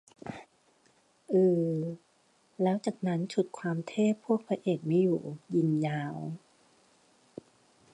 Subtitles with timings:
[1.31, 1.41] อื
[1.73, 1.77] อ
[2.61, 5.21] แล้วจากนั้นฉุดความเทพพวกพระเอกไม่อยู่
[5.55, 6.15] ยิงยาว